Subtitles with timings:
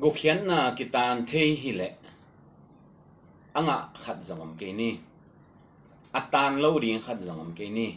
[0.00, 1.88] gu khian na kitan thei hi le.
[3.54, 4.90] Anga khat zangam ke ni.
[6.18, 7.88] Atan lo ri khat zangam ke ni.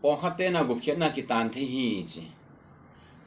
[0.00, 2.22] Po khate na gu khian na kitan thei hi chi.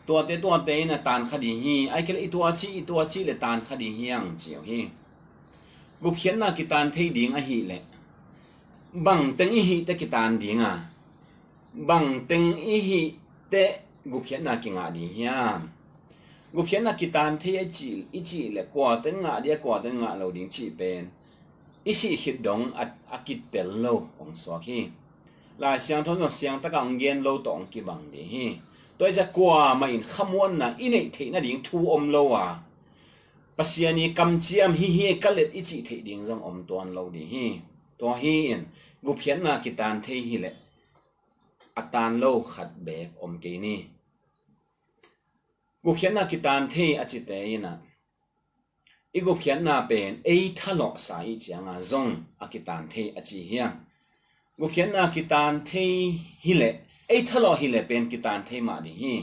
[0.05, 1.75] Tua te tua te na tan khadi hi.
[1.95, 4.79] Ai kel itua chi itua chi le tan khadi hiang chi hi.
[6.01, 7.77] Gu khian na kitan thei ding a hi le.
[8.93, 10.73] Bằng tiếng hi te kitan ding a.
[11.73, 13.01] Bằng tiếng ý hi
[13.51, 13.63] te
[14.05, 15.61] gu khian na kinga ding hiam
[16.53, 19.91] gu khian na kitan thei chỉ chi chỉ là qua kwa ngã nga qua kwa
[19.91, 21.05] ngã nga lo chỉ chi pen
[21.85, 24.87] chỉ si hit dong at akit pel lo ong so khi.
[25.57, 28.57] La siang thon no siang ta kang gen lo tong ki bang de hi.
[28.97, 32.41] Tôi sẽ qua ma in khamon na i này thấy na ding thu âm lối
[32.41, 32.59] à.
[33.57, 36.93] Bác sĩ anh kam chiam hi hi kalet i chi thei ding jong om ton
[36.93, 37.59] lo di hi.
[37.99, 38.63] To hi in
[39.01, 40.51] gu khian na kitan thấy hi le
[41.91, 43.83] tan lo khát bek om ke ni.
[45.85, 47.73] กุเขียนนากิตานเทอจิตเตยนะ
[49.13, 52.07] อีกุเขียนนาเป็นเอทัเลาะสายจีงอาซง
[52.41, 53.65] อากิตานเทอจิเฮีย
[54.59, 55.71] กุเขียนนากิตานเท
[56.45, 56.63] ฮิเล
[57.07, 59.13] เอทัเลาะฮิเลเป็นกิตานเทมาดิฮี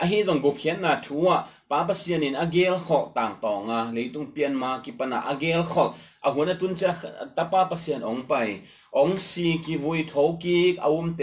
[0.00, 1.28] อาฮีจงกุเขียนนาทัว
[1.70, 5.84] ป้าปัสยานินอาเกลขอต่างตองอาเลยต้องเปลี่ยนมากิปนาอาเกลขอ
[6.24, 6.90] อาหัวนะตุนจะ
[7.36, 8.32] ตาป้าปัสยานองไป
[8.96, 11.22] องซีกิวุยทกิกอาวุมเต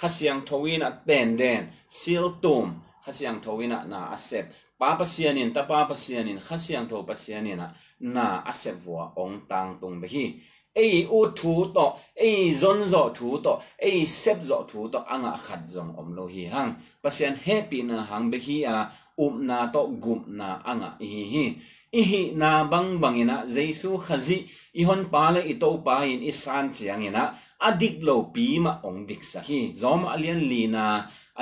[0.00, 1.62] ขัสยังทวีนอเตนเดน
[1.98, 2.66] ซิลตุม
[3.05, 4.45] ขเสียงทวินะนาอาเซบ
[4.79, 7.67] ปาปเสียนินตาปาปเสียนินขเสียงทปเสียนินะ
[8.15, 10.25] นาอาเซบวัวองต่างตรงไปฮี
[10.75, 13.51] ai u thu to ai zon zo thu to
[13.87, 16.71] ai sep zo thu to anga khat zong om lo hi hang
[17.03, 18.77] pasien happy na hang be hi a
[19.23, 21.45] um na to gum na anga hi hi
[21.99, 24.37] i hi na bang bangina jesu khazi
[24.79, 27.23] i hon pa le i to pa in i san chiang ina
[27.67, 30.85] adik lo pi ma ong dik sa hi zom alian li na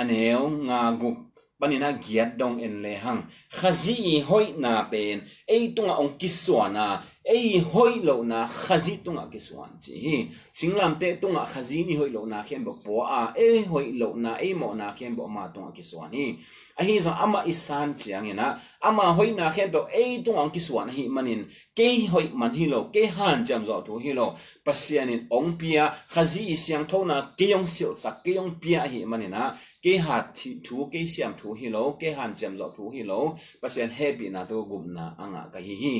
[0.00, 1.16] aneu nga gup
[1.59, 3.21] panina giat dong en le hang.
[3.51, 5.21] Khazi hoi na pen.
[5.47, 10.15] Ei tunga ong kiswana ei hoi lo na khazi tunga kiswan chi hi
[10.53, 14.13] singlam te tunga khazi ni hoi lo na khem bo po a ei hoi lo
[14.15, 16.39] na ei mo na khem bo ma tunga kiswan hi.
[16.79, 18.47] A hi zo ama isan chiang ina
[18.81, 21.41] ama hoi na khem do ei tunga ong kiswan hi manin
[21.75, 24.27] ke hoi man hi lo ke han jam zo tu hi lo
[24.65, 25.83] pasianin ong pia
[26.13, 29.51] khazi siang thona ke yong sil sak ke yong pia hi manina
[29.83, 33.19] ke hat thu ke siam thu hi lo ke han jam zo thu hi lo
[33.61, 35.95] pasian happy na to gum na anga ka hi hi.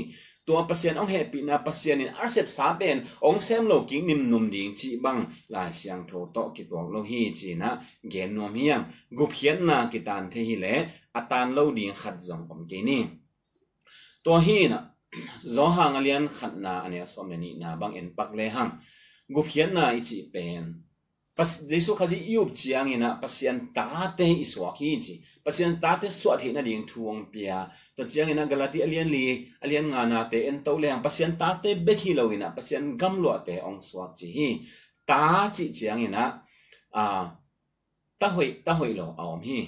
[0.49, 5.19] ตัวเปอร์เซ็นต์องเฮปีนาเปอร์เซ็นต์ในอาร์เซปสาเป็นองเซมโลกิงนิมนุมดิงจีบัง
[5.55, 7.71] ลายเสียงโทโตกิตัวโลฮีจีนะ
[8.11, 8.81] เกนนวมเฮียง
[9.19, 10.67] กุเพียนนากิตานเทฮิเล
[11.17, 13.03] อตานโลดิงขัดจงอมเกนี่
[14.25, 14.83] ตัวฮีนะ
[15.55, 18.71] zo hang alian khat na ane som ni na bang en pak le hang
[19.35, 20.65] gu phian na ichi pen
[21.38, 25.16] pas jesu khazi yup chiang ina, pasian ta te iswa ki chi
[25.46, 27.70] pasian ta te swa he na ding thuang pia.
[27.96, 31.50] To chiang ina, galati alian li, alian nga na te en to leng pasian ta
[31.64, 34.50] te be khi lo ina, pasian gam lo te ong swa chi hi.
[35.10, 36.24] Ta chi chiang ina,
[37.00, 37.04] a,
[38.20, 39.60] ta hoi ta hoi lo aom hi.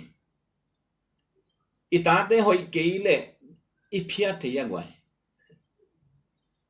[1.96, 3.18] I ta te hoi ke le
[3.98, 4.99] i phia te yang wai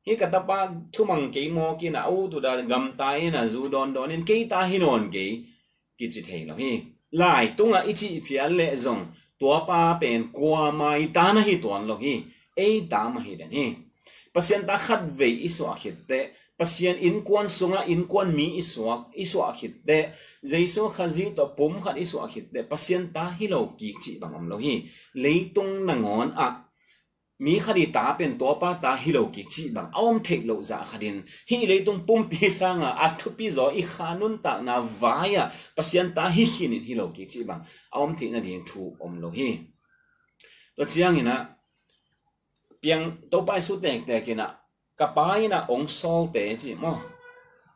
[0.06, 0.58] hi ka tapa
[0.94, 4.24] thumang ke mo ki na u tu da gam ta ina zu don don in
[4.28, 5.26] ke ta hinon ke
[5.98, 6.72] ki chi thei lo hi.
[7.20, 9.02] Lai tunga ichi phial le zong,
[9.38, 12.14] tua pa pen kwa mai ta na hi ton lo hi
[12.56, 13.66] e ta ma hi den hi.
[14.34, 16.18] Pasien ta khat ve iso a khit te,
[16.58, 18.82] pasien in kwan sunga, in kwan mi iso
[19.24, 19.98] iso a khit te.
[20.50, 24.12] Jaiso khazi to pum khat iso a khit te, pasien ta hi lo ki chi
[24.22, 24.74] bangam lo hi.
[25.22, 26.46] Leitung nangon a
[27.40, 29.88] mi khadi ta pen to pa ta hi ki chi bang.
[29.92, 31.16] Awm thek lo za khadin.
[31.50, 33.16] Hi le tung pum pi sanga a.
[33.18, 37.40] Thu pi zo i khanun ta na vaya pasian ta hi hin hi ki chi
[37.48, 37.62] bang.
[37.92, 39.48] Awm thi na din thu om lo hi.
[40.76, 41.36] To chiang ina,
[42.82, 44.46] piang to pa su tek tek ina.
[44.98, 46.92] Ka pa ina ong sol te chi mo.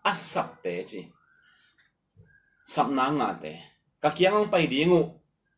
[0.05, 1.01] Asap te chi.
[2.67, 3.53] Sap na nga te.
[4.03, 5.03] Ka kiang ong pai dingu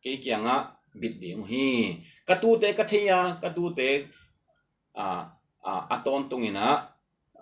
[0.03, 1.95] ke kiang a bit điểm hi.
[2.25, 4.05] Cái tu tế cái thi à cái tu tế
[4.93, 5.25] à
[5.63, 6.83] à à tôn tung ina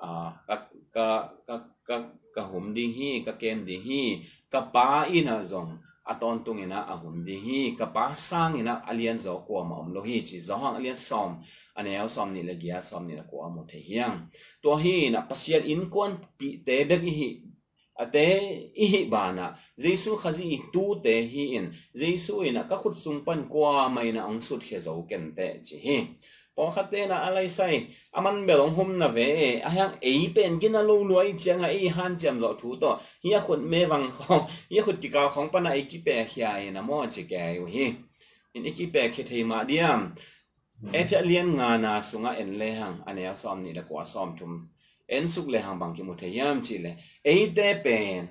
[0.02, 0.58] à cái
[0.94, 2.00] cái cái cái
[2.36, 4.20] cái hum đi hi cái kem đi hi
[4.52, 5.78] cái ba ina zong
[6.46, 9.94] người na, à hum đi hi cái ba sang ina alien zo qua mà ông
[9.94, 11.44] lo hi chỉ zo hang alien som
[11.74, 14.28] anh em som ni là gia som ni là qua một thế hiang.
[14.64, 17.42] To hi na pasian in quan bị tế bek hi
[18.04, 18.26] ate
[18.76, 19.46] ihi bana
[19.78, 21.66] jesu khazi tu te hi in
[22.02, 25.48] jesu ina ka khut sung pan kwa mai na ang sut khe zo ken te
[25.66, 25.98] chi hi
[26.56, 27.76] po khate na alai sai
[28.18, 32.14] aman belong hum na ve a yang e pen gina lo luai changa ei han
[32.22, 32.92] cham zo thu to
[33.24, 34.36] hi a khut me wang kho
[34.72, 37.42] hi khut ti ka khong pa na e ki pe khia ina mo chi ke
[37.58, 37.86] yu hi
[38.56, 40.02] in e ki pe khe thei ma diam
[41.00, 44.30] e thia lian nga na sunga en le hang ane som ni la kwa som
[44.38, 44.54] thum
[45.08, 46.92] en suk le hang bang ki mu the yam chi le.
[47.24, 48.28] E te pen.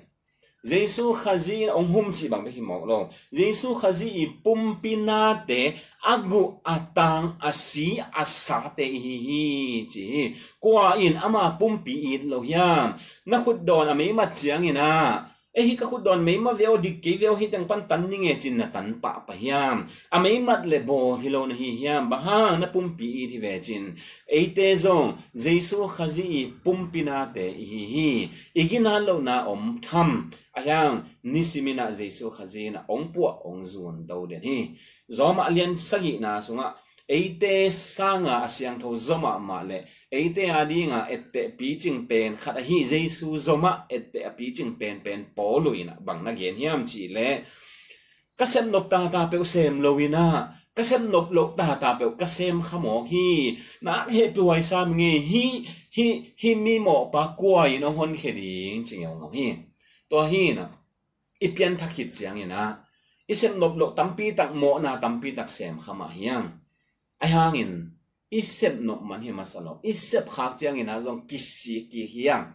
[0.65, 2.99] Giêsu khazi ông hum chi bang hi mok lo.
[3.31, 5.61] Giêsu khazi i pumpina te,
[6.01, 7.87] agu atang asi
[8.21, 10.35] asa te hi hi chi.
[10.59, 14.89] Kwa in ama pumpi in lo hiam na khut don ame ma chiang ina
[15.59, 18.17] e hi ka khudon mei ma veo dik ke veo hi tang pan tan ni
[18.23, 19.77] nge chin na tan pa pa hiam.
[20.15, 22.03] A mei mat le bo hi lo na hi hiam.
[22.11, 23.83] Ba ha, na pum pi i thi ve chin.
[24.39, 24.95] E te zo
[25.43, 26.29] jesu khazi
[26.63, 28.09] pum pi na te hi hi.
[28.61, 30.09] Igina lo na om tham.
[30.57, 30.95] A yang
[31.33, 34.57] nisimina jesu khazi na ong pu ong zun do den hi.
[35.17, 36.67] Zoma alian sagi na sunga
[37.07, 42.77] eite sanga asyang tho zoma ma le eite adi nga ette piching pen khat hi
[42.81, 47.29] jesu zoma ette pi ching pen pen poluina bang na gen hiam chi le
[48.37, 50.25] kasem nok ta ta pe sem loina
[50.75, 53.27] kasem nok lok ta ta pe kasem khamo hi
[53.85, 55.45] na he tuai sam nge hi
[55.95, 56.07] hi
[56.41, 59.47] hi mi mo pa kwa ino hon kheding ching yong hi
[60.09, 60.65] to hi na
[61.45, 62.61] ipian thakit chiang ina
[63.31, 66.64] isem nok lok tampi tak mo na tampi tak sem khama hiang
[67.25, 67.71] ai hangin
[68.29, 72.45] isep no man hi masalo isep khak chiang in azong kisi ki hiang.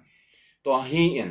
[0.65, 1.31] To hi in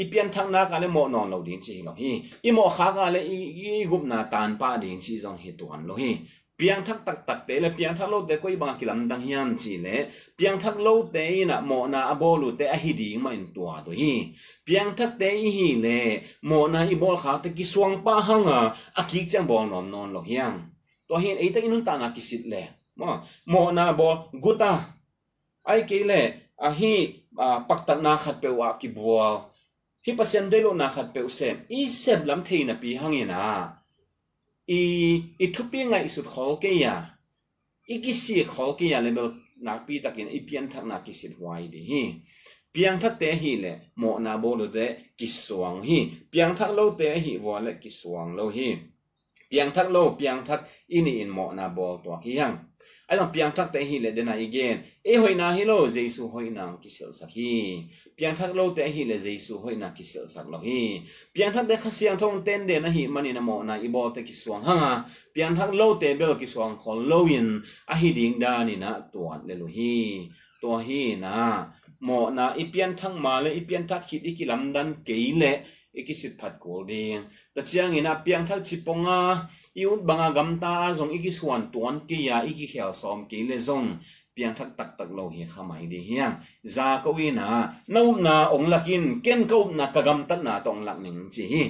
[0.00, 2.12] i pian thang na ka le mo non lo din chi lo hi.
[2.48, 5.86] I mo kha ka le i gup na tan pa din chi zong hi tuan
[5.88, 6.12] lo hi.
[6.58, 9.48] Piang thak tak tak te le, piang thak lo te koi bang kilam dang hiam
[9.60, 9.96] chi le.
[10.38, 13.74] Piang thak lo te na mo na abolu te a hi ding ma in tua
[13.84, 14.12] to hi.
[14.66, 16.00] Piang thak te hi le,
[16.48, 18.60] mo na i bol kha te ki suang pa hanga,
[19.00, 20.56] a ki chang bol nom non lo hiang.
[21.08, 23.10] To hin ei ta inun ta na ki sit le mo
[23.52, 24.08] mo na bo
[24.44, 24.72] guta.
[25.70, 26.20] Ai ke le,
[26.66, 26.94] a hi
[27.68, 29.26] pakta na khat pe wa ki bua
[30.04, 33.40] hi pasien de lo na khat pe usem i sem lam thei na pi hangina
[34.80, 34.82] i
[35.44, 36.96] i thupi ngai su khol ke ya.
[37.94, 39.30] I ki si khol ke ya le bel
[39.64, 42.02] na pi takin i pian thak na ki sit wai de hi.
[42.72, 44.86] Piang thak te hi le, mo na bo lo de
[45.18, 45.98] ki suang hi.
[46.30, 48.68] Piang thak lo te hi, wa le ki suang lo hi
[49.50, 52.54] piang thak lo piang thak ini in mo na bol to ki yang.
[53.10, 56.30] Ai long piang thak te hi le dena again e hoi na hi lo, jesu
[56.30, 57.82] hoi na kisel sak hi.
[58.16, 61.02] Piang thak lo te hi le, jesu hoi na kisel sak lo hi.
[61.34, 64.10] Piang thak de khasiang thong ten de na hi mani na mo na i bo
[64.14, 64.92] te kiswang hanga.
[65.34, 67.58] Piang thak lo te bel kiswang khol lo in
[67.92, 70.30] a hi ding da ni na tuan le lo hi.
[70.62, 71.66] To hi na
[72.06, 75.02] mo na i pian thang ma le, i pian thak khit i ki lam dan
[75.02, 75.52] ke le
[75.90, 77.22] ikisit phat kol ding
[77.54, 79.20] ta chiang ina piang thal chiponga
[79.80, 83.98] iun banga gamta zong ikiswan tuan ki ya iki khel som ki le zong
[84.34, 86.34] piang thak tak tak lo hi khamai di hiang
[86.74, 90.98] za ko ina no na ong lakin ken ko na kagam tan na tong lak
[91.04, 91.62] ning chi hi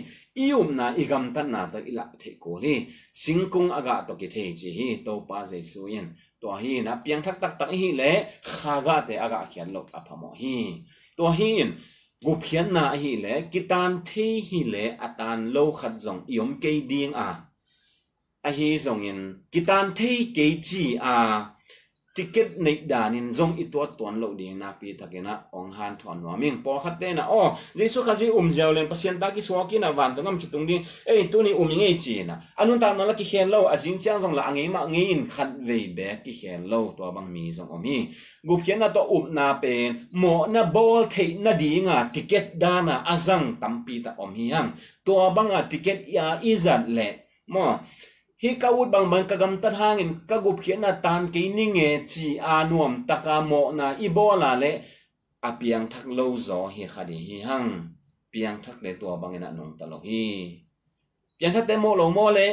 [0.44, 2.86] ium na igam tan na ta ila the ko li
[3.22, 6.06] singkung aga to ki the chi hi to pa zai su yen
[6.40, 8.12] to hi na piang thak tak tak hi le
[8.44, 10.56] khaga te aga khian lok aphamo hi
[11.16, 11.50] to hi
[12.24, 16.72] gu phian na hi le, kitan the hi le, atan lo khat zong yom ke
[16.90, 17.30] ding a.
[18.48, 19.20] A hi zong in,
[19.52, 20.84] kitan the ke chi
[21.14, 21.16] a
[22.20, 26.20] ticket nei danin zong i to ton lo ding na pi takena ong han thon
[26.20, 29.32] no ming po khat te na o jesu ka ji um jaw len pasien ta
[29.32, 32.34] ki so na van tangam ki tung ding ei, tu ni um nge chi na.
[32.60, 35.02] Anun ta no la ki hen lo, a jing chang zong la ange ma nge
[35.14, 37.96] in khat ve be ki hen lo to bang mi zong omi
[38.46, 42.46] gu phian na to um na pen mo na bol the na di nga ticket
[42.62, 44.70] dana azang tampi ta om hi hang.
[45.06, 47.08] To bang a ticket ya izat le.
[47.52, 47.64] Mo
[48.42, 51.66] hi ka ut bang bang kagam tat hangin, ka gup khian na tan ke ni
[51.76, 54.72] nge chi a nuam taka mo na i bola le.
[55.48, 57.68] A piang thak lo zo hi khadi hi hang.
[58.32, 60.24] Piang thak le tua bang na nong ta lo hi.
[61.38, 62.48] Piang thak te mo lo mo le,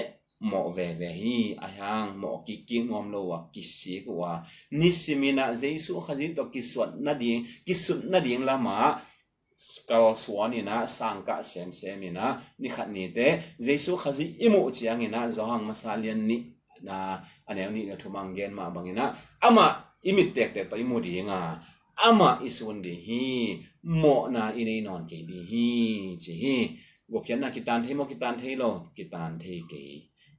[0.50, 4.12] mo ve ve hi, a hang, mo ki ki ngom lo wa, ki si ko
[4.22, 4.32] wa.
[4.79, 5.94] Ni simina jesu
[6.38, 9.00] to ki suat na ding, ki sut na ding lama
[9.87, 13.27] kal suan ina sang ka sem sem ina ni khat ni te.
[13.59, 16.37] Jesu khazi imu chiang ina, zohang masalian ni,
[16.83, 16.97] na,
[17.49, 19.05] ane ni na thumang gen ma bangina
[19.41, 19.67] ama
[20.09, 21.41] imit tek tek to imu di nga.
[21.97, 25.69] Ama isun di hi, mo na ine non ke di hi,
[26.21, 26.57] chi hi.
[27.09, 29.85] Gokyan na kitan thei mo, kitan thei lo, kitan thei ke.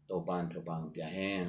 [0.07, 1.49] To ban to bang pya hen.